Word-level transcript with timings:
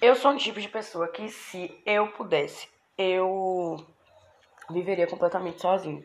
Eu 0.00 0.14
sou 0.14 0.30
um 0.30 0.36
tipo 0.36 0.60
de 0.60 0.68
pessoa 0.68 1.08
que, 1.08 1.28
se 1.28 1.76
eu 1.84 2.06
pudesse, 2.12 2.68
eu 2.96 3.84
viveria 4.70 5.08
completamente 5.08 5.60
sozinho. 5.60 6.04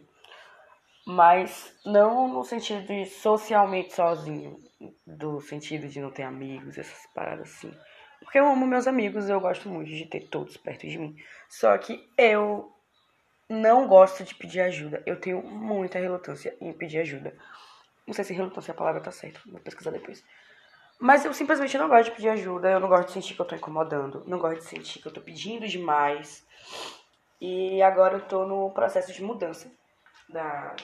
Mas 1.06 1.80
não 1.86 2.28
no 2.28 2.44
sentido 2.44 2.88
de 2.88 3.06
socialmente 3.06 3.94
sozinho, 3.94 4.58
do 5.06 5.40
sentido 5.42 5.88
de 5.88 6.00
não 6.00 6.10
ter 6.10 6.24
amigos, 6.24 6.76
essas 6.76 7.06
paradas 7.14 7.52
assim. 7.52 7.72
Porque 8.20 8.40
eu 8.40 8.48
amo 8.48 8.66
meus 8.66 8.88
amigos, 8.88 9.30
eu 9.30 9.40
gosto 9.40 9.70
muito 9.70 9.90
de 9.90 10.08
ter 10.08 10.22
todos 10.22 10.58
perto 10.58 10.88
de 10.88 10.98
mim. 10.98 11.16
Só 11.48 11.78
que 11.78 12.04
eu 12.18 12.74
não 13.48 13.88
gosto 13.88 14.24
de 14.24 14.34
pedir 14.34 14.62
ajuda. 14.62 15.04
Eu 15.06 15.20
tenho 15.20 15.44
muita 15.44 16.00
relutância 16.00 16.58
em 16.60 16.74
pedir 16.74 16.98
ajuda. 17.00 17.38
Não 18.08 18.14
sei 18.14 18.26
se 18.26 18.34
relutância 18.34 18.72
é 18.72 18.74
a 18.74 18.78
palavra 18.78 19.02
tá 19.02 19.12
certa, 19.12 19.40
vou 19.46 19.60
pesquisar 19.60 19.92
depois. 19.92 20.24
Mas 21.00 21.26
eu 21.26 21.34
simplesmente 21.34 21.78
não 21.78 21.90
gosto 21.90 22.06
de 22.06 22.12
pedir 22.16 22.30
ajuda, 22.30 22.70
eu 22.70 22.80
não 22.80 22.88
gosto 22.88 23.08
de 23.08 23.14
sentir 23.14 23.36
que 23.36 23.42
eu 23.42 23.46
tô 23.46 23.56
incomodando, 23.56 24.24
não 24.26 24.40
gosto 24.40 24.60
de 24.60 24.66
sentir 24.66 25.02
que 25.02 25.08
eu 25.08 25.14
tô 25.14 25.22
pedindo 25.22 25.68
demais. 25.68 26.46
E 27.42 27.82
agora 27.82 28.16
eu 28.16 28.26
tô 28.26 28.46
no 28.46 28.72
processo 28.72 29.12
de 29.12 29.22
mudança. 29.22 29.70
Da... 30.30 30.76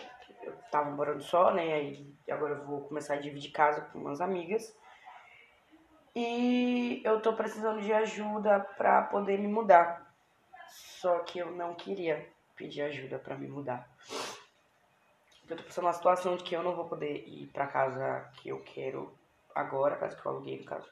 Eu 0.44 0.54
tava 0.72 0.90
morando 0.92 1.22
só, 1.24 1.54
né? 1.54 1.84
E 1.84 2.16
agora 2.30 2.56
eu 2.56 2.66
vou 2.66 2.82
começar 2.82 3.14
a 3.14 3.20
dividir 3.20 3.52
casa 3.52 3.82
com 3.82 4.00
umas 4.00 4.20
amigas. 4.20 4.76
E 6.16 7.02
eu 7.06 7.22
tô 7.22 7.34
precisando 7.34 7.82
de 7.82 7.94
ajuda 7.94 8.60
pra 8.78 9.04
poder 9.04 9.40
me 9.40 9.48
mudar. 9.48 10.14
Só 10.68 11.20
que 11.20 11.40
eu 11.40 11.52
não 11.52 11.74
queria 11.76 12.28
pedir 12.56 12.82
ajuda 12.82 13.18
para 13.18 13.38
me 13.38 13.48
mudar. 13.48 13.88
Eu 15.50 15.56
tô 15.56 15.64
passando 15.64 15.86
uma 15.86 15.94
situação 15.94 16.36
de 16.36 16.44
que 16.44 16.56
eu 16.56 16.62
não 16.62 16.76
vou 16.76 16.90
poder 16.90 17.24
ir 17.26 17.48
pra 17.54 17.68
casa 17.68 18.30
que 18.34 18.50
eu 18.50 18.62
quero 18.64 19.18
agora, 19.60 19.96
a 19.96 19.98
casa 19.98 20.16
que 20.16 20.26
eu 20.26 20.32
aluguei 20.32 20.60
no 20.60 20.66
caso. 20.66 20.90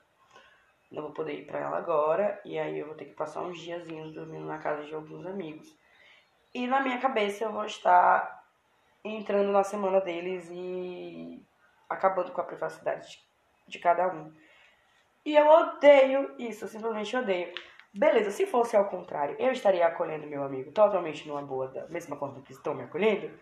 Não 0.92 1.04
vou 1.04 1.12
poder 1.12 1.34
ir 1.34 1.46
pra 1.46 1.60
ela 1.60 1.78
agora, 1.78 2.40
e 2.46 2.58
aí 2.58 2.80
eu 2.80 2.88
vou 2.88 2.96
ter 2.96 3.06
que 3.06 3.14
passar 3.14 3.42
uns 3.42 3.60
diazinhos 3.60 4.14
dormindo 4.14 4.46
na 4.46 4.58
casa 4.58 4.84
de 4.86 4.94
alguns 4.94 5.26
amigos. 5.26 5.68
E 6.54 6.66
na 6.66 6.80
minha 6.80 7.00
cabeça 7.00 7.44
eu 7.44 7.52
vou 7.52 7.66
estar 7.66 8.44
entrando 9.04 9.52
na 9.52 9.64
semana 9.64 10.00
deles 10.02 10.50
e 10.52 11.46
acabando 11.90 12.32
com 12.32 12.42
a 12.42 12.46
privacidade 12.46 13.20
de 13.68 13.80
cada 13.80 14.08
um. 14.08 14.34
E 15.26 15.36
eu 15.36 15.46
odeio 15.46 16.36
isso, 16.40 16.66
eu 16.66 16.70
simplesmente 16.70 17.16
odeio. 17.16 17.54
Beleza, 17.94 18.32
se 18.32 18.46
fosse 18.46 18.78
ao 18.78 18.86
contrário, 18.86 19.36
eu 19.40 19.52
estaria 19.52 19.86
acolhendo 19.86 20.28
meu 20.28 20.44
amigo 20.44 20.72
totalmente 20.72 21.28
numa 21.28 21.42
boa, 21.42 21.68
da 21.68 21.88
mesma 21.88 22.16
forma 22.16 22.42
que 22.42 22.54
estão 22.54 22.74
me 22.74 22.84
acolhendo? 22.84 23.38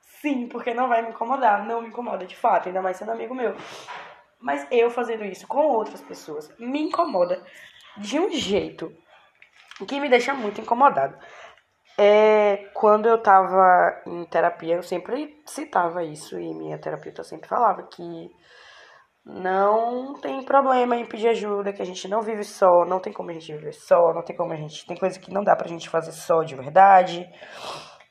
Sim, 0.00 0.48
porque 0.48 0.74
não 0.74 0.88
vai 0.88 1.02
me 1.02 1.10
incomodar, 1.10 1.64
não 1.64 1.80
me 1.80 1.88
incomoda 1.88 2.26
de 2.26 2.36
fato, 2.36 2.68
ainda 2.68 2.82
mais 2.82 2.96
sendo 2.96 3.12
amigo 3.12 3.34
meu. 3.34 3.54
Mas 4.40 4.66
eu 4.70 4.90
fazendo 4.90 5.24
isso 5.24 5.46
com 5.46 5.60
outras 5.60 6.00
pessoas 6.00 6.50
me 6.58 6.80
incomoda 6.80 7.42
de 7.96 8.18
um 8.18 8.30
jeito 8.32 8.92
que 9.86 10.00
me 10.00 10.08
deixa 10.08 10.34
muito 10.34 10.60
incomodado. 10.60 11.16
É, 11.98 12.68
quando 12.72 13.06
eu 13.06 13.22
tava 13.22 14.02
em 14.06 14.24
terapia, 14.24 14.76
eu 14.76 14.82
sempre 14.82 15.42
citava 15.44 16.02
isso 16.02 16.38
e 16.38 16.54
minha 16.54 16.78
terapeuta 16.78 17.22
sempre 17.22 17.48
falava 17.48 17.82
que 17.82 18.30
não 19.24 20.14
tem 20.14 20.42
problema 20.42 20.96
em 20.96 21.04
pedir 21.04 21.28
ajuda, 21.28 21.72
que 21.72 21.82
a 21.82 21.84
gente 21.84 22.08
não 22.08 22.22
vive 22.22 22.42
só, 22.42 22.86
não 22.86 23.00
tem 23.00 23.12
como 23.12 23.30
a 23.30 23.34
gente 23.34 23.52
viver 23.52 23.74
só, 23.74 24.14
não 24.14 24.22
tem 24.22 24.34
como 24.34 24.52
a 24.52 24.56
gente. 24.56 24.86
Tem 24.86 24.96
coisa 24.96 25.18
que 25.20 25.32
não 25.32 25.44
dá 25.44 25.54
pra 25.54 25.68
gente 25.68 25.90
fazer 25.90 26.12
só 26.12 26.42
de 26.42 26.54
verdade. 26.54 27.28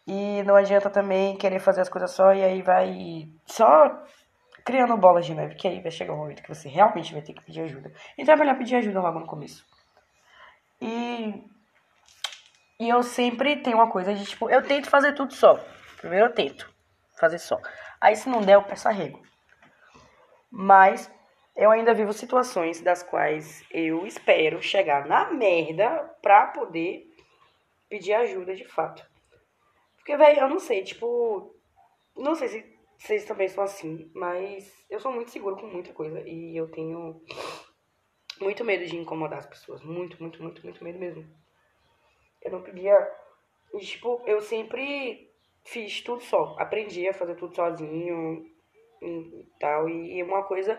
E 0.08 0.44
não 0.44 0.56
adianta 0.56 0.90
também 0.90 1.36
querer 1.38 1.60
fazer 1.60 1.82
as 1.82 1.90
coisas 1.90 2.12
só 2.12 2.34
e 2.34 2.44
aí 2.44 2.62
vai 2.62 3.26
só 3.46 4.04
criando 4.64 4.98
bolas 4.98 5.26
de 5.26 5.34
neve, 5.34 5.56
que 5.56 5.68
aí 5.68 5.82
vai 5.82 5.92
chegar 5.92 6.14
um 6.14 6.18
momento 6.18 6.44
que 6.44 6.50
você 6.50 6.68
realmente 6.68 7.14
vai 7.14 7.22
ter 7.22 7.34
que 7.34 7.44
pedir 7.44 7.62
ajuda. 7.62 7.92
Então 8.18 8.34
é 8.34 8.38
melhor 8.38 8.58
pedir 8.58 8.76
ajuda 8.76 9.02
logo 9.02 9.20
no 9.20 9.28
começo. 9.28 9.66
E. 10.82 11.44
E 12.80 12.88
eu 12.88 13.04
sempre 13.04 13.58
tenho 13.58 13.78
uma 13.78 13.90
coisa 13.90 14.14
de 14.14 14.24
tipo, 14.24 14.50
eu 14.50 14.64
tento 14.64 14.90
fazer 14.90 15.14
tudo 15.14 15.34
só. 15.34 15.60
Primeiro 15.98 16.28
eu 16.28 16.34
tento 16.34 16.74
fazer 17.20 17.38
só. 17.38 17.60
Aí 18.00 18.16
se 18.16 18.30
não 18.30 18.42
der, 18.42 18.56
eu 18.56 18.64
peço 18.64 18.88
arrego. 18.88 19.22
Mas 20.50 21.12
eu 21.56 21.72
ainda 21.72 21.94
vivo 21.94 22.14
situações 22.14 22.80
das 22.80 23.04
quais 23.04 23.66
eu 23.70 24.08
espero 24.08 24.62
chegar 24.62 25.06
na 25.06 25.30
merda 25.32 25.90
pra 26.22 26.48
poder 26.48 27.06
pedir 27.90 28.14
ajuda 28.14 28.56
de 28.56 28.64
fato. 28.64 29.06
Porque, 29.98 30.16
velho, 30.16 30.40
eu 30.40 30.50
não 30.50 30.60
sei, 30.60 30.84
tipo. 30.84 31.54
Não 32.16 32.34
sei 32.34 32.48
se 32.48 32.79
vocês 33.00 33.24
também 33.24 33.48
são 33.48 33.64
assim, 33.64 34.12
mas 34.14 34.86
eu 34.90 35.00
sou 35.00 35.12
muito 35.12 35.32
seguro 35.32 35.56
com 35.56 35.68
muita 35.68 35.94
coisa 35.94 36.22
e 36.28 36.56
eu 36.56 36.70
tenho 36.70 37.22
muito 38.42 38.64
medo 38.66 38.86
de 38.86 38.98
incomodar 38.98 39.40
as 39.40 39.46
pessoas. 39.46 39.82
Muito, 39.82 40.22
muito, 40.22 40.44
muito, 40.44 40.62
muito 40.62 40.84
medo 40.84 41.00
mesmo. 41.00 41.26
Eu 42.42 42.52
não 42.52 42.62
pedia. 42.62 42.96
Tipo, 43.80 44.22
eu 44.26 44.42
sempre 44.42 45.32
fiz 45.64 46.02
tudo 46.02 46.22
só. 46.22 46.58
Aprendi 46.60 47.08
a 47.08 47.14
fazer 47.14 47.36
tudo 47.36 47.56
sozinho 47.56 48.46
e 49.02 49.46
tal. 49.60 49.88
E 49.88 50.22
uma 50.22 50.44
coisa, 50.44 50.78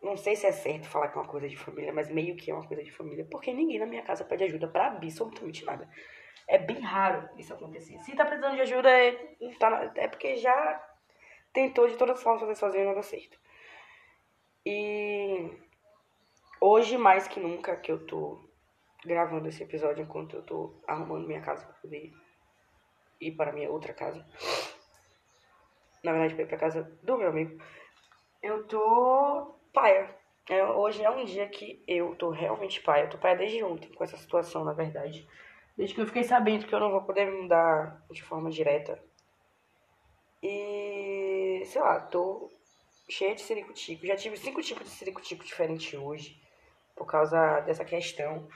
não 0.00 0.16
sei 0.16 0.36
se 0.36 0.46
é 0.46 0.52
certo 0.52 0.88
falar 0.88 1.08
que 1.08 1.18
é 1.18 1.20
uma 1.20 1.28
coisa 1.28 1.48
de 1.48 1.56
família, 1.56 1.92
mas 1.92 2.08
meio 2.08 2.36
que 2.36 2.52
é 2.52 2.54
uma 2.54 2.66
coisa 2.66 2.84
de 2.84 2.92
família, 2.92 3.26
porque 3.28 3.52
ninguém 3.52 3.80
na 3.80 3.86
minha 3.86 4.02
casa 4.02 4.24
pede 4.24 4.44
ajuda 4.44 4.68
para 4.68 4.86
absolutamente 4.86 5.64
nada. 5.64 5.88
É 6.46 6.56
bem 6.56 6.80
raro 6.80 7.28
isso 7.36 7.52
acontecer. 7.52 7.98
Se 8.00 8.14
tá 8.14 8.24
precisando 8.24 8.54
de 8.54 8.62
ajuda, 8.62 8.90
é, 8.90 9.12
tá, 9.58 9.92
é 9.96 10.08
porque 10.08 10.36
já 10.36 10.89
tentou 11.52 11.88
de 11.88 11.96
todas 11.96 12.18
as 12.18 12.22
formas 12.22 12.40
fazer 12.40 12.54
sozinho 12.54 12.82
e 12.82 12.86
não 12.86 12.94
deu 12.94 13.02
certo. 13.02 13.38
E 14.64 15.50
hoje, 16.60 16.96
mais 16.98 17.26
que 17.26 17.40
nunca, 17.40 17.76
que 17.76 17.90
eu 17.90 18.06
tô 18.06 18.40
gravando 19.04 19.48
esse 19.48 19.62
episódio 19.62 20.02
enquanto 20.02 20.36
eu 20.36 20.42
tô 20.42 20.74
arrumando 20.86 21.26
minha 21.26 21.40
casa 21.40 21.64
pra 21.64 21.74
poder 21.74 22.12
ir 23.20 23.32
para 23.32 23.52
minha 23.52 23.70
outra 23.70 23.94
casa 23.94 24.26
na 26.02 26.12
verdade, 26.12 26.34
pra 26.34 26.44
ir 26.44 26.48
pra 26.48 26.56
casa 26.56 26.98
do 27.02 27.18
meu 27.18 27.28
amigo, 27.28 27.60
eu 28.42 28.66
tô 28.66 29.54
paia. 29.72 30.14
É, 30.48 30.64
hoje 30.64 31.02
é 31.04 31.10
um 31.10 31.24
dia 31.24 31.48
que 31.48 31.82
eu 31.86 32.16
tô 32.16 32.30
realmente 32.30 32.80
paia. 32.82 33.04
Eu 33.04 33.10
tô 33.10 33.18
paia 33.18 33.36
desde 33.36 33.62
ontem 33.62 33.92
com 33.92 34.02
essa 34.02 34.16
situação, 34.16 34.64
na 34.64 34.72
verdade. 34.72 35.28
Desde 35.76 35.94
que 35.94 36.00
eu 36.00 36.06
fiquei 36.06 36.24
sabendo 36.24 36.66
que 36.66 36.74
eu 36.74 36.80
não 36.80 36.90
vou 36.90 37.02
poder 37.02 37.26
me 37.26 37.42
mudar 37.42 38.04
de 38.10 38.22
forma 38.22 38.50
direta. 38.50 39.00
E, 40.42 41.19
sei 41.64 41.80
lá, 41.80 42.00
tô 42.00 42.50
cheia 43.08 43.34
de 43.34 43.42
ciricutico. 43.42 44.06
Já 44.06 44.16
tive 44.16 44.36
cinco 44.36 44.62
tipos 44.62 44.84
de 44.84 44.90
ciricutico 44.90 45.44
diferentes 45.44 45.94
hoje. 45.94 46.40
Por 46.94 47.06
causa 47.06 47.60
dessa 47.60 47.84
questão. 47.84 48.46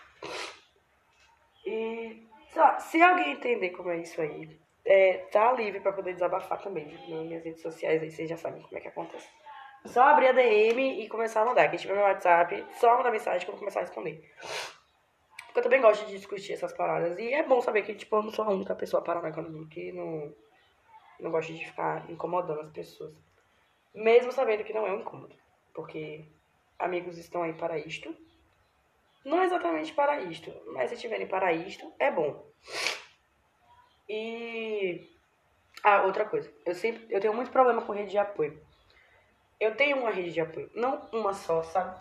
E, 1.65 2.23
sei 2.53 2.63
lá, 2.63 2.79
se 2.79 3.01
alguém 3.01 3.33
entender 3.33 3.71
como 3.71 3.91
é 3.91 3.99
isso 3.99 4.21
aí, 4.21 4.59
é, 4.85 5.19
tá 5.33 5.53
livre 5.53 5.81
para 5.81 5.93
poder 5.93 6.13
desabafar 6.13 6.61
também 6.61 6.87
nas 6.87 7.09
minhas 7.09 7.43
redes 7.43 7.63
sociais, 7.63 8.03
aí 8.03 8.11
vocês 8.11 8.29
já 8.29 8.37
sabem 8.37 8.63
como 8.63 8.77
é 8.77 8.81
que 8.81 8.89
acontece. 8.89 9.29
Só 9.87 10.03
abrir 10.03 10.29
a 10.29 10.33
DM 10.33 11.03
e 11.03 11.09
começar 11.09 11.43
a 11.43 11.45
mandar. 11.45 11.69
Quem 11.69 11.79
tiver 11.79 11.95
meu 11.95 12.05
WhatsApp, 12.05 12.67
só 12.79 12.97
mandar 12.97 13.11
mensagem 13.11 13.41
que 13.41 13.47
eu 13.47 13.53
vou 13.53 13.59
começar 13.59 13.81
a 13.81 13.83
responder. 13.83 14.31
Porque 15.47 15.59
eu 15.59 15.63
também 15.63 15.81
gosto 15.81 16.07
de 16.07 16.17
discutir 16.17 16.55
essas 16.55 16.73
paradas. 16.73 17.19
E 17.19 17.33
é 17.33 17.43
bom 17.43 17.61
saber 17.61 17.83
que, 17.83 17.95
tipo, 17.95 18.17
eu 18.17 18.23
não 18.23 18.31
sou 18.31 18.45
a 18.45 18.51
única 18.51 18.75
pessoa 18.75 19.03
paranoica 19.03 19.43
no 19.43 19.51
mundo 19.51 19.69
que 19.69 19.93
não, 19.93 20.35
não 21.21 21.31
gosta 21.31 21.53
de 21.53 21.65
ficar 21.65 22.09
incomodando 22.11 22.61
as 22.61 22.71
pessoas. 22.71 23.15
Mesmo 23.95 24.33
sabendo 24.33 24.65
que 24.65 24.73
não 24.73 24.87
é 24.87 24.93
um 24.93 25.01
incômodo. 25.01 25.35
Porque 25.73 26.25
amigos 26.79 27.19
estão 27.19 27.43
aí 27.43 27.53
para 27.53 27.79
isto. 27.79 28.15
Não 29.25 29.43
exatamente 29.43 29.93
para 29.95 30.21
isto, 30.21 30.53
mas 30.73 30.91
se 30.91 30.97
estiverem 30.97 31.27
para 31.27 31.53
isto, 31.53 31.91
é 31.99 32.11
bom. 32.11 32.45
E. 34.09 35.09
Ah, 35.83 36.03
outra 36.03 36.27
coisa. 36.27 36.53
Eu 36.65 36.75
sempre. 36.75 37.07
Eu 37.09 37.21
tenho 37.21 37.35
muito 37.35 37.51
problema 37.51 37.83
com 37.83 37.93
rede 37.93 38.11
de 38.11 38.19
apoio. 38.19 38.61
Eu 39.59 39.75
tenho 39.77 39.99
uma 39.99 40.11
rede 40.11 40.33
de 40.33 40.41
apoio. 40.41 40.71
Não 40.75 41.09
uma 41.13 41.33
só, 41.33 41.63
sabe? 41.63 41.99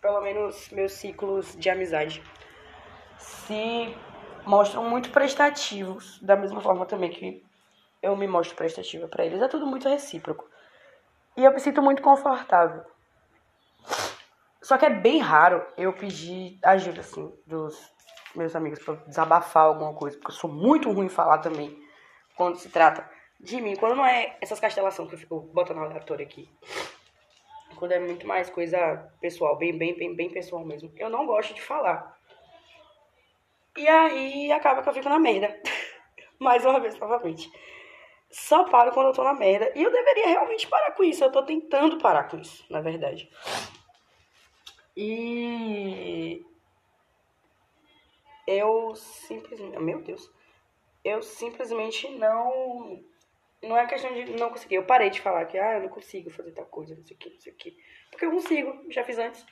Pelo 0.00 0.20
menos 0.20 0.70
meus 0.70 0.92
ciclos 0.92 1.56
de 1.56 1.70
amizade 1.70 2.22
se 3.18 3.94
mostram 4.44 4.88
muito 4.88 5.10
prestativos. 5.10 6.20
Da 6.20 6.34
mesma 6.34 6.60
forma 6.60 6.86
também 6.86 7.10
que 7.10 7.44
eu 8.02 8.16
me 8.16 8.26
mostro 8.26 8.56
prestativa 8.56 9.08
para 9.08 9.24
eles. 9.24 9.40
É 9.42 9.48
tudo 9.48 9.66
muito 9.66 9.88
recíproco. 9.88 10.48
E 11.36 11.44
eu 11.44 11.52
me 11.52 11.60
sinto 11.60 11.82
muito 11.82 12.02
confortável. 12.02 12.84
Só 14.62 14.76
que 14.76 14.84
é 14.84 14.90
bem 14.90 15.18
raro 15.18 15.64
eu 15.76 15.92
pedir 15.92 16.58
ajuda, 16.62 17.00
assim, 17.00 17.32
dos 17.46 17.92
meus 18.34 18.54
amigos 18.54 18.78
para 18.80 18.94
desabafar 19.06 19.64
alguma 19.64 19.94
coisa, 19.94 20.16
porque 20.16 20.30
eu 20.30 20.36
sou 20.36 20.50
muito 20.50 20.90
ruim 20.90 21.06
em 21.06 21.08
falar 21.08 21.38
também 21.38 21.80
quando 22.36 22.56
se 22.56 22.68
trata 22.68 23.08
de 23.40 23.60
mim. 23.60 23.76
Quando 23.76 23.96
não 23.96 24.04
é 24.04 24.36
essas 24.40 24.60
castelações 24.60 25.08
que 25.08 25.14
eu 25.14 25.18
fico 25.18 25.40
botando 25.40 25.78
aleatório 25.78 26.24
aqui. 26.24 26.50
Quando 27.76 27.92
é 27.92 27.98
muito 27.98 28.26
mais 28.26 28.50
coisa 28.50 29.10
pessoal, 29.20 29.56
bem, 29.56 29.76
bem, 29.76 29.96
bem, 29.96 30.14
bem 30.14 30.30
pessoal 30.30 30.64
mesmo. 30.64 30.92
Eu 30.96 31.08
não 31.08 31.24
gosto 31.24 31.54
de 31.54 31.62
falar. 31.62 32.18
E 33.76 33.86
aí 33.86 34.50
acaba 34.50 34.82
que 34.82 34.88
eu 34.88 34.92
fico 34.92 35.08
na 35.08 35.18
merda. 35.18 35.56
mais 36.38 36.64
uma 36.64 36.80
vez, 36.80 36.98
novamente. 36.98 37.50
Só 38.30 38.64
paro 38.64 38.92
quando 38.92 39.06
eu 39.06 39.12
tô 39.12 39.24
na 39.24 39.34
merda. 39.34 39.72
E 39.74 39.82
eu 39.82 39.90
deveria 39.90 40.28
realmente 40.28 40.66
parar 40.68 40.92
com 40.92 41.02
isso. 41.02 41.24
Eu 41.24 41.32
tô 41.32 41.42
tentando 41.42 41.98
parar 41.98 42.24
com 42.24 42.38
isso, 42.38 42.64
na 42.70 42.80
verdade. 42.80 43.30
E 44.96 46.44
eu 48.46 48.94
simplesmente. 48.94 49.78
Meu 49.78 50.00
Deus. 50.02 50.30
Eu 51.04 51.22
simplesmente 51.22 52.08
não. 52.10 53.02
Não 53.62 53.76
é 53.76 53.86
questão 53.86 54.12
de 54.12 54.24
não 54.32 54.50
conseguir. 54.50 54.76
Eu 54.76 54.84
parei 54.84 55.10
de 55.10 55.20
falar 55.20 55.46
que, 55.46 55.58
ah, 55.58 55.74
eu 55.74 55.82
não 55.82 55.88
consigo 55.88 56.30
fazer 56.30 56.52
tal 56.52 56.66
coisa, 56.66 56.94
não 56.94 57.04
sei 57.04 57.16
o 57.16 57.18
que, 57.18 57.30
não 57.30 57.40
sei 57.40 57.52
o 57.52 57.56
que. 57.56 57.76
Porque 58.10 58.24
eu 58.24 58.30
consigo, 58.30 58.90
já 58.90 59.04
fiz 59.04 59.18
antes. 59.18 59.44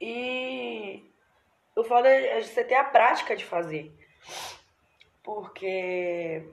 E 0.00 1.04
o 1.76 1.84
foda 1.84 2.08
é 2.08 2.40
você 2.40 2.64
ter 2.64 2.74
a 2.74 2.84
prática 2.84 3.36
de 3.36 3.44
fazer. 3.44 3.92
Porque 5.22 6.46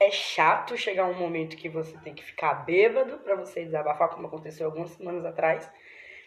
é 0.00 0.10
chato 0.10 0.78
chegar 0.78 1.04
um 1.04 1.14
momento 1.14 1.58
que 1.58 1.68
você 1.68 1.96
tem 1.98 2.14
que 2.14 2.24
ficar 2.24 2.64
bêbado 2.64 3.18
para 3.18 3.36
você 3.36 3.62
desabafar, 3.62 4.08
como 4.08 4.26
aconteceu 4.26 4.66
algumas 4.66 4.92
semanas 4.92 5.26
atrás, 5.26 5.70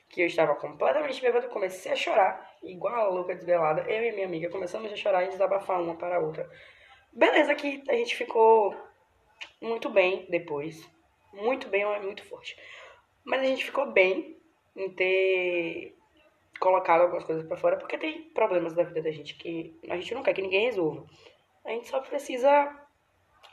que 0.08 0.22
eu 0.22 0.28
estava 0.28 0.54
completamente 0.54 1.20
bêbado, 1.20 1.50
comecei 1.50 1.92
a 1.92 1.96
chorar, 1.96 2.56
igual 2.62 2.94
a 2.94 3.08
louca 3.08 3.34
desvelada. 3.34 3.82
Eu 3.90 4.04
e 4.04 4.12
minha 4.12 4.28
amiga 4.28 4.48
começamos 4.50 4.94
a 4.94 4.96
chorar 4.96 5.24
e 5.24 5.30
desabafar 5.30 5.82
uma 5.82 5.96
para 5.96 6.18
a 6.18 6.20
outra. 6.20 6.48
Beleza, 7.12 7.56
que 7.56 7.84
a 7.90 7.94
gente 7.94 8.16
ficou 8.16 8.76
muito 9.60 9.90
bem 9.90 10.28
depois. 10.30 10.88
Muito 11.34 11.68
bem, 11.68 11.82
é 11.82 12.00
muito 12.00 12.24
forte. 12.26 12.56
Mas 13.24 13.42
a 13.42 13.46
gente 13.46 13.66
ficou 13.66 13.92
bem 13.92 14.38
em 14.76 14.90
ter 14.92 15.98
colocado 16.60 17.02
algumas 17.02 17.24
coisas 17.24 17.44
para 17.44 17.58
fora, 17.58 17.78
porque 17.78 17.98
tem 17.98 18.30
problemas 18.36 18.74
da 18.74 18.84
vida 18.84 19.02
da 19.02 19.12
gente 19.12 19.34
que 19.34 19.76
a 19.90 19.96
gente 19.96 20.14
não 20.14 20.22
quer 20.22 20.36
que 20.36 20.44
ninguém 20.44 20.66
resolva. 20.66 21.06
A 21.66 21.72
gente 21.72 21.88
só 21.88 22.00
precisa 22.02 22.83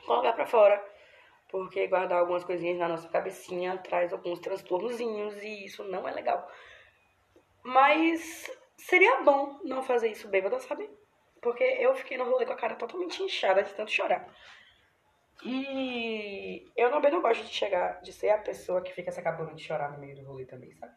colocar 0.05 0.33
para 0.33 0.45
fora. 0.45 0.91
Porque 1.49 1.87
guardar 1.87 2.19
algumas 2.19 2.45
coisinhas 2.45 2.77
na 2.77 2.87
nossa 2.87 3.09
cabecinha 3.09 3.77
traz 3.77 4.13
alguns 4.13 4.39
transtornozinhos 4.39 5.35
e 5.43 5.65
isso 5.65 5.83
não 5.83 6.07
é 6.07 6.11
legal. 6.11 6.49
Mas 7.63 8.49
seria 8.77 9.21
bom 9.21 9.59
não 9.63 9.83
fazer 9.83 10.09
isso 10.09 10.29
bêbada, 10.29 10.59
sabe? 10.59 10.89
Porque 11.41 11.63
eu 11.63 11.93
fiquei 11.95 12.17
no 12.17 12.29
rolê 12.29 12.45
com 12.45 12.53
a 12.53 12.57
cara 12.57 12.75
totalmente 12.75 13.21
inchada 13.21 13.63
de 13.63 13.73
tanto 13.73 13.91
chorar. 13.91 14.27
E 15.43 16.71
eu 16.75 16.91
também 16.91 17.11
não 17.11 17.21
gosto 17.21 17.43
de 17.43 17.53
chegar, 17.53 17.99
de 18.01 18.13
ser 18.13 18.29
a 18.29 18.37
pessoa 18.37 18.81
que 18.81 18.93
fica 18.93 19.11
se 19.11 19.19
acabando 19.19 19.55
de 19.55 19.63
chorar 19.63 19.91
no 19.91 19.97
meio 19.97 20.15
do 20.15 20.23
rolê 20.23 20.45
também, 20.45 20.71
sabe? 20.75 20.93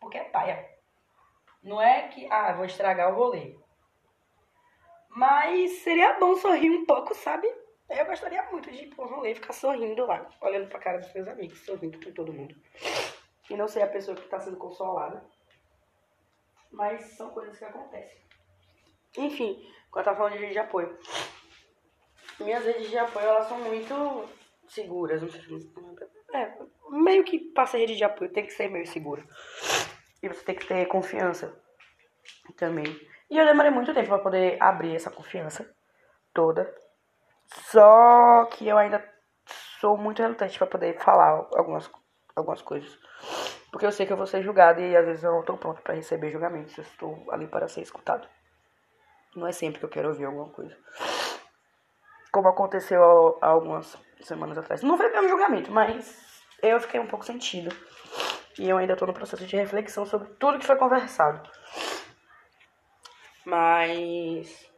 Porque 0.00 0.16
é 0.16 0.24
paia. 0.24 0.68
Não 1.62 1.80
é 1.80 2.08
que, 2.08 2.26
ah, 2.30 2.52
vou 2.54 2.64
estragar 2.64 3.12
o 3.12 3.16
rolê. 3.16 3.56
Mas 5.10 5.70
seria 5.78 6.18
bom 6.18 6.36
sorrir 6.36 6.70
um 6.70 6.86
pouco, 6.86 7.14
sabe? 7.14 7.46
Eu 7.88 8.06
gostaria 8.06 8.42
muito 8.50 8.70
de 8.70 8.84
ir 8.84 8.94
pra 8.94 9.04
um 9.04 9.08
rolê 9.08 9.32
e 9.32 9.34
ficar 9.34 9.52
sorrindo 9.52 10.06
lá, 10.06 10.28
olhando 10.40 10.68
pra 10.68 10.78
cara 10.78 10.98
dos 10.98 11.12
meus 11.14 11.28
amigos, 11.28 11.64
sorrindo 11.64 11.98
com 12.04 12.12
todo 12.12 12.32
mundo. 12.32 12.54
E 13.48 13.56
não 13.56 13.68
ser 13.68 13.82
a 13.82 13.86
pessoa 13.86 14.16
que 14.16 14.28
tá 14.28 14.40
sendo 14.40 14.56
consolada. 14.56 15.24
Mas 16.72 17.16
são 17.16 17.30
coisas 17.30 17.56
que 17.56 17.64
acontecem. 17.64 18.18
Enfim, 19.16 19.72
quando 19.90 20.00
eu 20.00 20.04
tava 20.04 20.16
falando 20.16 20.32
de 20.32 20.38
rede 20.40 20.52
de 20.52 20.58
apoio. 20.58 20.98
Minhas 22.40 22.64
redes 22.64 22.90
de 22.90 22.98
apoio, 22.98 23.26
elas 23.26 23.48
são 23.48 23.58
muito 23.60 24.28
seguras. 24.68 25.22
É, 26.34 26.52
meio 26.90 27.24
que 27.24 27.38
passa 27.38 27.78
rede 27.78 27.96
de 27.96 28.04
apoio, 28.04 28.32
tem 28.32 28.44
que 28.44 28.52
ser 28.52 28.68
meio 28.68 28.86
segura. 28.86 29.24
E 30.22 30.28
você 30.28 30.44
tem 30.44 30.54
que 30.54 30.66
ter 30.66 30.86
confiança 30.86 31.56
também. 32.56 32.84
E 33.30 33.38
eu 33.38 33.46
demorei 33.46 33.70
muito 33.70 33.94
tempo 33.94 34.08
pra 34.08 34.18
poder 34.18 34.60
abrir 34.60 34.94
essa 34.94 35.10
confiança 35.10 35.72
toda. 36.34 36.72
Só 37.46 38.44
que 38.46 38.66
eu 38.66 38.76
ainda 38.76 39.02
sou 39.80 39.96
muito 39.96 40.20
relutante 40.20 40.58
para 40.58 40.66
poder 40.66 40.98
falar 40.98 41.46
algumas, 41.56 41.90
algumas 42.34 42.62
coisas. 42.62 42.98
Porque 43.70 43.86
eu 43.86 43.92
sei 43.92 44.06
que 44.06 44.12
eu 44.12 44.16
vou 44.16 44.26
ser 44.26 44.42
julgado 44.42 44.80
e 44.80 44.96
às 44.96 45.04
vezes 45.04 45.24
eu 45.24 45.32
não 45.32 45.40
estou 45.40 45.56
pronto 45.56 45.82
para 45.82 45.94
receber 45.94 46.30
julgamentos. 46.30 46.76
Eu 46.76 46.84
estou 46.84 47.24
ali 47.30 47.46
para 47.46 47.68
ser 47.68 47.82
escutado. 47.82 48.26
Não 49.34 49.46
é 49.46 49.52
sempre 49.52 49.78
que 49.78 49.84
eu 49.84 49.90
quero 49.90 50.08
ouvir 50.08 50.24
alguma 50.24 50.48
coisa. 50.48 50.76
Como 52.32 52.48
aconteceu 52.48 53.38
há 53.40 53.46
algumas 53.46 53.96
semanas 54.22 54.56
atrás. 54.58 54.82
Não 54.82 54.96
foi 54.96 55.10
meu 55.10 55.28
julgamento, 55.28 55.70
mas 55.70 56.42
eu 56.62 56.80
fiquei 56.80 57.00
um 57.00 57.06
pouco 57.06 57.24
sentido. 57.24 57.74
E 58.58 58.68
eu 58.68 58.78
ainda 58.78 58.94
estou 58.94 59.06
no 59.06 59.14
processo 59.14 59.46
de 59.46 59.56
reflexão 59.56 60.06
sobre 60.06 60.28
tudo 60.34 60.58
que 60.58 60.66
foi 60.66 60.76
conversado. 60.76 61.48
Mas. 63.44 64.70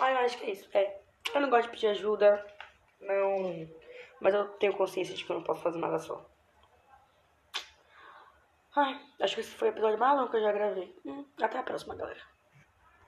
Ah, 0.00 0.10
eu 0.10 0.18
acho 0.18 0.38
que 0.38 0.46
é 0.46 0.50
isso. 0.50 0.68
É. 0.74 1.00
Eu 1.34 1.40
não 1.40 1.50
gosto 1.50 1.66
de 1.66 1.70
pedir 1.70 1.88
ajuda, 1.88 2.44
não. 3.00 3.68
Mas 4.20 4.34
eu 4.34 4.48
tenho 4.58 4.76
consciência 4.76 5.14
de 5.14 5.24
que 5.24 5.30
eu 5.30 5.36
não 5.36 5.42
posso 5.44 5.62
fazer 5.62 5.78
nada 5.78 5.98
só. 5.98 6.28
Ai, 8.76 9.00
acho 9.20 9.34
que 9.34 9.40
esse 9.40 9.54
foi 9.54 9.68
o 9.68 9.72
episódio 9.72 9.98
mais 9.98 10.16
longo 10.16 10.30
que 10.30 10.36
eu 10.36 10.42
já 10.42 10.52
gravei. 10.52 10.94
Hum, 11.04 11.24
até 11.42 11.58
a 11.58 11.62
próxima, 11.62 11.94
galera. 11.96 12.20